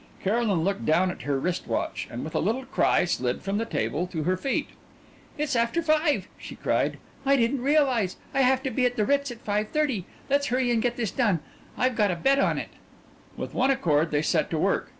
[0.23, 3.65] Caroline looked down at her wrist watch, and with a little cry slid from the
[3.67, 4.69] table to her feet.
[5.37, 6.97] "It's after five," she cried.
[7.23, 8.17] "I didn't realize.
[8.33, 10.05] I have to be at the Ritz at five thirty.
[10.27, 11.39] Let's hurry and get this done.
[11.77, 12.69] I've got a bet on it."
[13.37, 14.89] With one accord they set to work.